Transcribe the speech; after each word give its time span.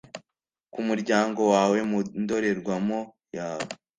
ku 0.73 0.79
muryango 0.87 1.41
wawe, 1.53 1.77
mu 1.89 1.99
ndorerwamo 2.23 2.99
yawe 3.37 3.67